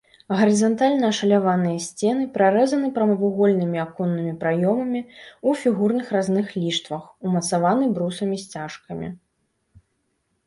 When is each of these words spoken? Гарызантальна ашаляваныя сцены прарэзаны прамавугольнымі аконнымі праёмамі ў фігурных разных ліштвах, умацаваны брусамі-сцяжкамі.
Гарызантальна 0.37 1.09
ашаляваныя 1.13 1.81
сцены 1.87 2.23
прарэзаны 2.37 2.87
прамавугольнымі 2.95 3.77
аконнымі 3.83 4.33
праёмамі 4.41 5.01
ў 5.03 5.49
фігурных 5.63 6.07
разных 6.15 6.47
ліштвах, 6.63 7.03
умацаваны 7.29 7.91
брусамі-сцяжкамі. 7.99 9.07